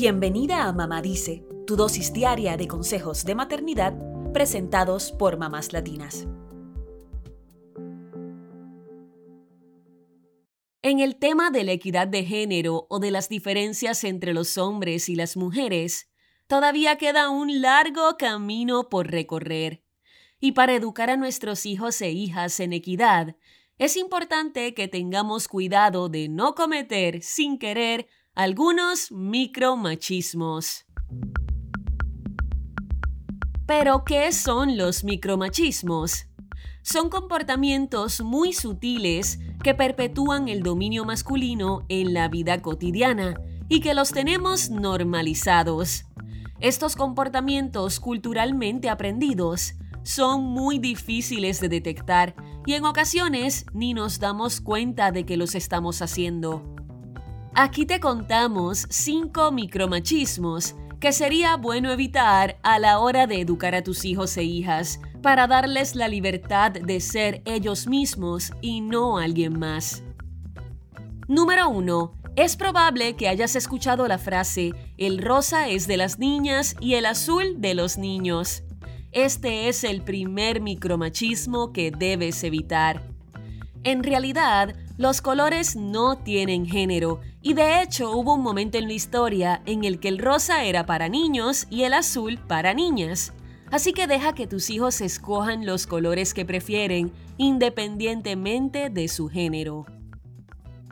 Bienvenida 0.00 0.68
a 0.68 0.72
Mamá 0.72 1.02
Dice, 1.02 1.44
tu 1.66 1.74
dosis 1.74 2.12
diaria 2.12 2.56
de 2.56 2.68
consejos 2.68 3.24
de 3.24 3.34
maternidad 3.34 3.94
presentados 4.32 5.10
por 5.10 5.38
mamás 5.38 5.72
latinas. 5.72 6.28
En 10.82 11.00
el 11.00 11.16
tema 11.16 11.50
de 11.50 11.64
la 11.64 11.72
equidad 11.72 12.06
de 12.06 12.24
género 12.24 12.86
o 12.88 13.00
de 13.00 13.10
las 13.10 13.28
diferencias 13.28 14.04
entre 14.04 14.34
los 14.34 14.56
hombres 14.56 15.08
y 15.08 15.16
las 15.16 15.36
mujeres, 15.36 16.08
todavía 16.46 16.94
queda 16.96 17.30
un 17.30 17.60
largo 17.60 18.16
camino 18.16 18.88
por 18.90 19.10
recorrer. 19.10 19.82
Y 20.38 20.52
para 20.52 20.76
educar 20.76 21.10
a 21.10 21.16
nuestros 21.16 21.66
hijos 21.66 22.00
e 22.02 22.12
hijas 22.12 22.60
en 22.60 22.72
equidad, 22.72 23.34
es 23.78 23.96
importante 23.96 24.74
que 24.74 24.86
tengamos 24.86 25.48
cuidado 25.48 26.08
de 26.08 26.28
no 26.28 26.54
cometer 26.54 27.20
sin 27.20 27.58
querer 27.58 28.06
algunos 28.38 29.10
micromachismos. 29.10 30.86
Pero, 33.66 34.04
¿qué 34.04 34.30
son 34.30 34.78
los 34.78 35.02
micromachismos? 35.02 36.28
Son 36.82 37.10
comportamientos 37.10 38.20
muy 38.20 38.52
sutiles 38.52 39.40
que 39.64 39.74
perpetúan 39.74 40.46
el 40.48 40.62
dominio 40.62 41.04
masculino 41.04 41.84
en 41.88 42.14
la 42.14 42.28
vida 42.28 42.62
cotidiana 42.62 43.34
y 43.68 43.80
que 43.80 43.92
los 43.92 44.12
tenemos 44.12 44.70
normalizados. 44.70 46.04
Estos 46.60 46.94
comportamientos 46.94 47.98
culturalmente 47.98 48.88
aprendidos 48.88 49.74
son 50.04 50.44
muy 50.44 50.78
difíciles 50.78 51.60
de 51.60 51.68
detectar 51.68 52.36
y 52.66 52.74
en 52.74 52.84
ocasiones 52.84 53.66
ni 53.72 53.94
nos 53.94 54.20
damos 54.20 54.60
cuenta 54.60 55.10
de 55.10 55.26
que 55.26 55.36
los 55.36 55.56
estamos 55.56 56.02
haciendo. 56.02 56.77
Aquí 57.54 57.86
te 57.86 57.98
contamos 57.98 58.86
5 58.88 59.50
micromachismos 59.52 60.76
que 61.00 61.12
sería 61.12 61.56
bueno 61.56 61.90
evitar 61.90 62.58
a 62.62 62.78
la 62.78 62.98
hora 62.98 63.26
de 63.26 63.40
educar 63.40 63.74
a 63.74 63.82
tus 63.82 64.04
hijos 64.04 64.36
e 64.36 64.44
hijas 64.44 65.00
para 65.22 65.46
darles 65.46 65.94
la 65.94 66.08
libertad 66.08 66.72
de 66.72 67.00
ser 67.00 67.42
ellos 67.44 67.86
mismos 67.86 68.52
y 68.60 68.80
no 68.80 69.18
alguien 69.18 69.58
más. 69.58 70.02
Número 71.28 71.68
1. 71.68 72.14
Es 72.36 72.56
probable 72.56 73.16
que 73.16 73.28
hayas 73.28 73.56
escuchado 73.56 74.06
la 74.06 74.18
frase, 74.18 74.72
el 74.96 75.18
rosa 75.18 75.68
es 75.68 75.86
de 75.86 75.96
las 75.96 76.18
niñas 76.18 76.76
y 76.80 76.94
el 76.94 77.06
azul 77.06 77.60
de 77.60 77.74
los 77.74 77.98
niños. 77.98 78.62
Este 79.10 79.68
es 79.68 79.84
el 79.84 80.02
primer 80.02 80.60
micromachismo 80.60 81.72
que 81.72 81.90
debes 81.90 82.44
evitar. 82.44 83.02
En 83.82 84.04
realidad, 84.04 84.74
los 84.98 85.22
colores 85.22 85.76
no 85.76 86.18
tienen 86.18 86.66
género 86.66 87.20
y 87.40 87.54
de 87.54 87.82
hecho 87.82 88.10
hubo 88.10 88.34
un 88.34 88.42
momento 88.42 88.78
en 88.78 88.88
la 88.88 88.94
historia 88.94 89.62
en 89.64 89.84
el 89.84 90.00
que 90.00 90.08
el 90.08 90.18
rosa 90.18 90.64
era 90.64 90.86
para 90.86 91.08
niños 91.08 91.68
y 91.70 91.84
el 91.84 91.94
azul 91.94 92.38
para 92.38 92.74
niñas. 92.74 93.32
Así 93.70 93.92
que 93.92 94.08
deja 94.08 94.34
que 94.34 94.48
tus 94.48 94.70
hijos 94.70 95.00
escojan 95.00 95.64
los 95.64 95.86
colores 95.86 96.34
que 96.34 96.44
prefieren 96.44 97.12
independientemente 97.36 98.90
de 98.90 99.06
su 99.06 99.28
género. 99.28 99.86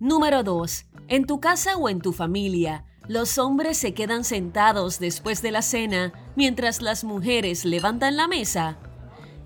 Número 0.00 0.42
2. 0.42 0.86
En 1.06 1.24
tu 1.24 1.38
casa 1.38 1.76
o 1.76 1.88
en 1.88 2.00
tu 2.00 2.12
familia, 2.12 2.84
los 3.06 3.38
hombres 3.38 3.78
se 3.78 3.94
quedan 3.94 4.24
sentados 4.24 4.98
después 4.98 5.42
de 5.42 5.52
la 5.52 5.62
cena 5.62 6.12
mientras 6.34 6.82
las 6.82 7.04
mujeres 7.04 7.64
levantan 7.64 8.16
la 8.16 8.26
mesa. 8.26 8.78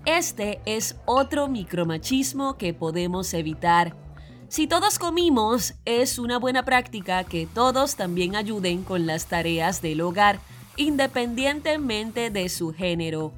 Este 0.05 0.61
es 0.65 0.95
otro 1.05 1.47
micromachismo 1.47 2.57
que 2.57 2.73
podemos 2.73 3.33
evitar. 3.35 4.06
Si 4.49 4.65
todos 4.65 4.97
comimos, 4.97 5.73
es 5.83 6.17
una 6.17 6.39
buena 6.39 6.63
práctica 6.63 7.25
que 7.25 7.45
todos 7.45 7.97
también 7.97 8.35
ayuden 8.35 8.83
con 8.83 9.05
las 9.05 9.25
tareas 9.25 9.81
del 9.81 9.99
hogar, 9.99 10.39
independientemente 10.77 12.29
de 12.29 12.47
su 12.47 12.73
género. 12.73 13.33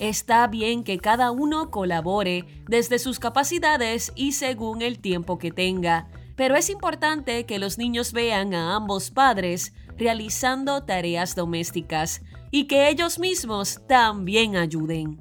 Está 0.00 0.48
bien 0.48 0.82
que 0.82 0.98
cada 0.98 1.30
uno 1.30 1.70
colabore 1.70 2.44
desde 2.68 2.98
sus 2.98 3.20
capacidades 3.20 4.12
y 4.16 4.32
según 4.32 4.82
el 4.82 4.98
tiempo 4.98 5.38
que 5.38 5.52
tenga, 5.52 6.08
pero 6.34 6.56
es 6.56 6.70
importante 6.70 7.46
que 7.46 7.60
los 7.60 7.78
niños 7.78 8.12
vean 8.12 8.52
a 8.52 8.74
ambos 8.74 9.10
padres 9.12 9.72
realizando 9.96 10.82
tareas 10.82 11.36
domésticas 11.36 12.22
y 12.50 12.64
que 12.66 12.88
ellos 12.88 13.20
mismos 13.20 13.80
también 13.86 14.56
ayuden. 14.56 15.20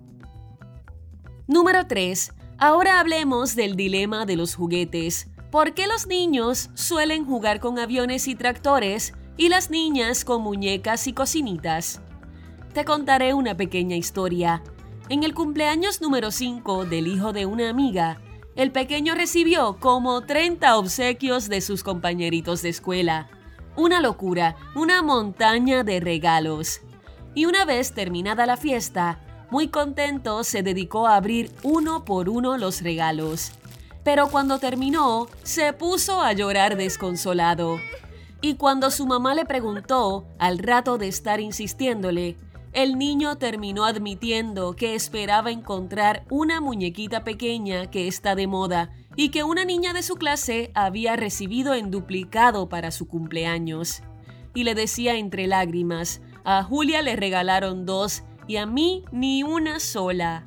Número 1.47 1.85
3. 1.85 2.34
Ahora 2.59 3.00
hablemos 3.00 3.56
del 3.56 3.75
dilema 3.75 4.25
de 4.25 4.35
los 4.35 4.56
juguetes. 4.56 5.28
¿Por 5.52 5.74
qué 5.74 5.88
los 5.88 6.08
niños 6.08 6.69
suelen 6.74 7.25
jugar 7.25 7.62
con 7.62 7.80
aviones 7.80 8.28
y 8.28 8.35
tractores 8.35 9.13
y 9.38 9.47
las 9.47 9.69
niñas 9.69 10.25
con 10.25 10.41
muñecas 10.41 11.08
y 11.08 11.13
cocinitas? 11.13 12.02
Te 12.74 12.84
contaré 12.84 13.34
una 13.34 13.56
pequeña 13.56 13.96
historia. 13.96 14.62
En 15.08 15.24
el 15.24 15.34
cumpleaños 15.34 16.02
número 16.02 16.31
5 16.31 16.84
del 16.84 17.08
hijo 17.08 17.31
de 17.31 17.46
una 17.46 17.69
amiga, 17.69 18.19
el 18.58 18.74
pequeño 18.74 19.16
recibió 19.16 19.78
como 19.80 20.19
30 20.22 20.78
obsequios 20.78 21.47
de 21.47 21.62
sus 21.62 21.81
compañeritos 21.81 22.62
de 22.62 22.69
escuela. 22.69 23.29
Una 23.78 24.02
locura, 24.02 24.58
una 24.75 25.02
montaña 25.02 25.85
de 25.85 26.02
regalos. 26.02 26.81
Y 27.35 27.46
una 27.46 27.64
vez 27.64 27.94
terminada 27.94 28.46
la 28.46 28.58
fiesta, 28.58 29.22
muy 29.50 29.69
contento 29.69 30.44
se 30.44 30.62
dedicó 30.62 31.08
a 31.08 31.16
abrir 31.16 31.53
uno 31.64 32.03
por 32.03 32.28
uno 32.28 32.58
los 32.58 32.81
regalos. 32.81 33.53
Pero 34.07 34.29
cuando 34.29 34.57
terminó, 34.57 35.28
se 35.44 35.73
puso 35.73 36.22
a 36.22 36.31
llorar 36.31 36.78
desconsolado. 36.78 37.78
Y 38.40 38.56
cuando 38.56 38.90
su 38.90 39.06
mamá 39.06 39.35
le 39.35 39.44
preguntó, 39.44 40.25
al 40.40 40.59
rato 40.59 40.97
de 40.97 41.09
estar 41.09 41.41
insistiéndole, 41.41 42.38
el 42.72 42.97
niño 42.97 43.38
terminó 43.38 43.84
admitiendo 43.84 44.78
que 44.78 44.96
esperaba 44.96 45.51
encontrar 45.51 46.23
una 46.29 46.62
muñequita 46.62 47.25
pequeña 47.25 47.91
que 47.91 48.07
está 48.07 48.34
de 48.34 48.47
moda 48.47 48.91
y 49.17 49.28
que 49.28 49.44
una 49.44 49.66
niña 49.66 49.91
de 49.91 50.03
su 50.03 50.16
clase 50.16 50.72
había 50.73 51.17
recibido 51.17 51.73
en 51.73 51.91
duplicado 51.91 52.69
para 52.69 52.91
su 52.91 53.09
cumpleaños. 53.09 54.03
Y 54.56 54.63
le 54.63 54.73
decía 54.73 55.17
entre 55.17 55.47
lágrimas, 55.47 56.22
a 56.46 56.63
Julia 56.63 57.01
le 57.01 57.17
regalaron 57.17 57.85
dos 57.85 58.23
y 58.47 58.56
a 58.56 58.66
mí 58.66 59.03
ni 59.12 59.44
una 59.44 59.81
sola. 59.81 60.46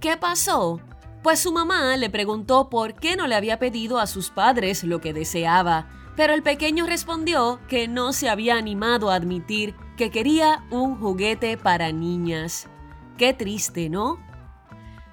¿Qué 0.00 0.16
pasó? 0.16 0.80
Pues 1.22 1.38
su 1.38 1.52
mamá 1.52 1.96
le 1.96 2.10
preguntó 2.10 2.68
por 2.68 2.94
qué 2.94 3.14
no 3.14 3.28
le 3.28 3.36
había 3.36 3.60
pedido 3.60 4.00
a 4.00 4.08
sus 4.08 4.30
padres 4.30 4.82
lo 4.82 5.00
que 5.00 5.12
deseaba, 5.12 5.88
pero 6.16 6.34
el 6.34 6.42
pequeño 6.42 6.84
respondió 6.84 7.60
que 7.68 7.86
no 7.86 8.12
se 8.12 8.28
había 8.28 8.56
animado 8.56 9.08
a 9.08 9.14
admitir 9.14 9.76
que 9.96 10.10
quería 10.10 10.64
un 10.70 10.98
juguete 10.98 11.56
para 11.56 11.92
niñas. 11.92 12.68
Qué 13.18 13.32
triste, 13.32 13.88
¿no? 13.88 14.18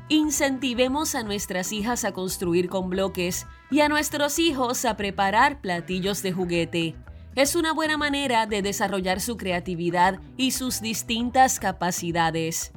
Incentivemos 0.07 1.13
a 1.13 1.21
nuestras 1.21 1.71
hijas 1.71 2.03
a 2.03 2.11
construir 2.11 2.69
con 2.69 2.89
bloques 2.89 3.45
y 3.69 3.81
a 3.81 3.89
nuestros 3.89 4.39
hijos 4.39 4.85
a 4.85 4.97
preparar 4.97 5.61
platillos 5.61 6.23
de 6.23 6.31
juguete. 6.31 6.95
Es 7.35 7.55
una 7.55 7.71
buena 7.71 7.97
manera 7.97 8.47
de 8.47 8.63
desarrollar 8.63 9.21
su 9.21 9.37
creatividad 9.37 10.19
y 10.37 10.51
sus 10.51 10.81
distintas 10.81 11.59
capacidades. 11.59 12.71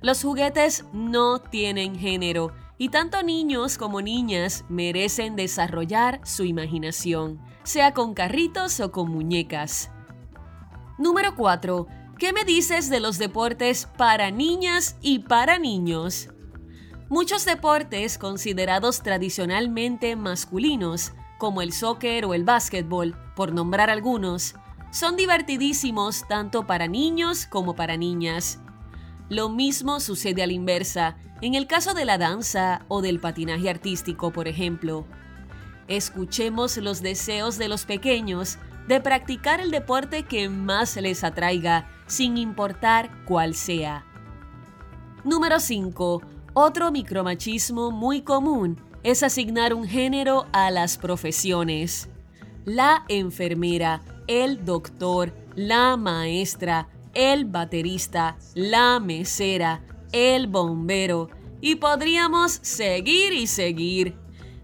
Los 0.00 0.22
juguetes 0.22 0.84
no 0.92 1.40
tienen 1.40 1.98
género 1.98 2.52
y 2.78 2.90
tanto 2.90 3.22
niños 3.22 3.78
como 3.78 4.02
niñas 4.02 4.64
merecen 4.68 5.36
desarrollar 5.36 6.20
su 6.24 6.44
imaginación, 6.44 7.40
sea 7.62 7.94
con 7.94 8.14
carritos 8.14 8.80
o 8.80 8.92
con 8.92 9.10
muñecas. 9.10 9.90
Número 10.98 11.34
4. 11.34 11.86
¿Qué 12.18 12.32
me 12.32 12.44
dices 12.44 12.88
de 12.88 13.00
los 13.00 13.18
deportes 13.18 13.88
para 13.98 14.30
niñas 14.30 14.96
y 15.02 15.20
para 15.20 15.58
niños? 15.58 16.30
Muchos 17.08 17.44
deportes 17.44 18.18
considerados 18.18 19.02
tradicionalmente 19.02 20.16
masculinos, 20.16 21.12
como 21.38 21.62
el 21.62 21.72
soccer 21.72 22.24
o 22.24 22.34
el 22.34 22.44
básquetbol, 22.44 23.16
por 23.36 23.52
nombrar 23.52 23.90
algunos, 23.90 24.54
son 24.90 25.16
divertidísimos 25.16 26.26
tanto 26.26 26.66
para 26.66 26.86
niños 26.88 27.46
como 27.46 27.76
para 27.76 27.96
niñas. 27.96 28.60
Lo 29.28 29.48
mismo 29.48 29.98
sucede 30.00 30.42
a 30.42 30.46
la 30.46 30.52
inversa, 30.52 31.16
en 31.40 31.54
el 31.54 31.66
caso 31.66 31.94
de 31.94 32.04
la 32.04 32.16
danza 32.16 32.84
o 32.88 33.02
del 33.02 33.18
patinaje 33.18 33.68
artístico, 33.68 34.32
por 34.32 34.46
ejemplo. 34.46 35.04
Escuchemos 35.88 36.76
los 36.76 37.02
deseos 37.02 37.58
de 37.58 37.68
los 37.68 37.84
pequeños 37.84 38.58
de 38.86 39.00
practicar 39.00 39.60
el 39.60 39.70
deporte 39.70 40.22
que 40.24 40.48
más 40.48 40.96
les 40.96 41.24
atraiga, 41.24 41.88
sin 42.06 42.36
importar 42.36 43.10
cuál 43.24 43.54
sea. 43.54 44.04
Número 45.24 45.58
5. 45.58 46.22
Otro 46.54 46.92
micromachismo 46.92 47.90
muy 47.90 48.22
común 48.22 48.80
es 49.02 49.22
asignar 49.22 49.74
un 49.74 49.86
género 49.86 50.46
a 50.52 50.70
las 50.70 50.98
profesiones. 50.98 52.08
La 52.64 53.04
enfermera, 53.08 54.02
el 54.28 54.64
doctor, 54.64 55.34
la 55.56 55.96
maestra, 55.96 56.88
el 57.16 57.46
baterista, 57.46 58.36
la 58.54 59.00
mesera, 59.00 59.82
el 60.12 60.48
bombero, 60.48 61.30
y 61.62 61.76
podríamos 61.76 62.52
seguir 62.62 63.32
y 63.32 63.46
seguir. 63.46 64.18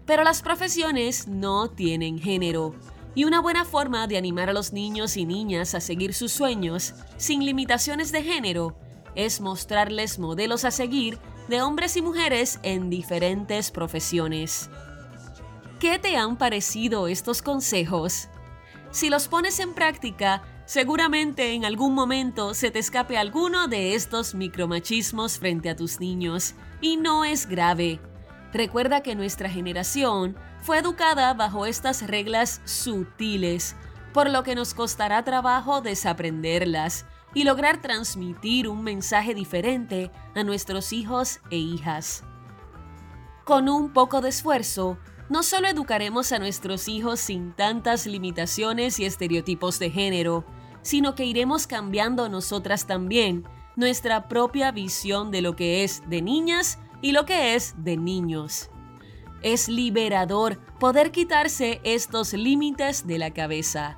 Pero 0.05 0.23
las 0.23 0.43
profesiones 0.43 1.27
no 1.27 1.69
tienen 1.69 2.19
género 2.19 2.75
Y 3.15 3.23
una 3.23 3.41
buena 3.41 3.63
forma 3.63 4.05
de 4.07 4.17
animar 4.17 4.49
a 4.49 4.53
los 4.53 4.73
niños 4.73 5.17
y 5.17 5.25
niñas 5.25 5.75
a 5.75 5.81
seguir 5.81 6.13
sus 6.13 6.31
sueños, 6.31 6.93
sin 7.17 7.45
limitaciones 7.45 8.11
de 8.11 8.23
género, 8.23 8.75
es 9.15 9.39
mostrarles 9.39 10.17
modelos 10.17 10.65
a 10.65 10.71
seguir 10.71 11.19
de 11.47 11.61
hombres 11.61 11.95
y 11.97 12.01
mujeres 12.01 12.59
en 12.63 12.89
diferentes 12.89 13.71
profesiones. 13.71 14.69
¿Qué 15.79 15.99
te 15.99 16.17
han 16.17 16.37
parecido 16.37 17.07
estos 17.07 17.41
consejos? 17.41 18.29
Si 18.91 19.09
los 19.09 19.27
pones 19.27 19.59
en 19.59 19.73
práctica, 19.73 20.43
seguramente 20.65 21.53
en 21.53 21.65
algún 21.65 21.93
momento 21.93 22.53
se 22.53 22.71
te 22.71 22.79
escape 22.79 23.17
alguno 23.17 23.67
de 23.67 23.95
estos 23.95 24.35
micromachismos 24.35 25.39
frente 25.39 25.69
a 25.69 25.75
tus 25.75 25.99
niños, 25.99 26.55
y 26.81 26.97
no 26.97 27.25
es 27.25 27.47
grave. 27.47 27.99
Recuerda 28.53 29.01
que 29.01 29.15
nuestra 29.15 29.49
generación 29.49 30.35
fue 30.61 30.77
educada 30.77 31.33
bajo 31.33 31.65
estas 31.65 32.05
reglas 32.07 32.61
sutiles, 32.65 33.75
por 34.13 34.29
lo 34.29 34.43
que 34.43 34.55
nos 34.55 34.73
costará 34.73 35.23
trabajo 35.23 35.81
desaprenderlas 35.81 37.05
y 37.33 37.45
lograr 37.45 37.81
transmitir 37.81 38.67
un 38.67 38.83
mensaje 38.83 39.33
diferente 39.33 40.11
a 40.35 40.43
nuestros 40.43 40.93
hijos 40.93 41.39
e 41.49 41.57
hijas. 41.57 42.23
Con 43.43 43.69
un 43.69 43.91
poco 43.91 44.21
de 44.21 44.29
esfuerzo, 44.29 44.97
no 45.29 45.43
solo 45.43 45.67
educaremos 45.67 46.31
a 46.31 46.39
nuestros 46.39 46.87
hijos 46.87 47.19
sin 47.19 47.53
tantas 47.53 48.05
limitaciones 48.05 48.99
y 48.99 49.05
estereotipos 49.05 49.79
de 49.79 49.89
género, 49.89 50.45
sino 50.81 51.15
que 51.15 51.25
iremos 51.25 51.67
cambiando 51.67 52.29
nosotras 52.29 52.87
también 52.87 53.45
nuestra 53.75 54.27
propia 54.27 54.71
visión 54.71 55.31
de 55.31 55.41
lo 55.41 55.55
que 55.55 55.83
es 55.83 56.07
de 56.09 56.21
niñas 56.21 56.79
y 57.01 57.11
lo 57.11 57.25
que 57.25 57.55
es 57.55 57.73
de 57.77 57.97
niños. 57.97 58.69
Es 59.41 59.67
liberador 59.67 60.59
poder 60.79 61.11
quitarse 61.11 61.81
estos 61.83 62.33
límites 62.33 63.07
de 63.07 63.17
la 63.17 63.31
cabeza. 63.31 63.97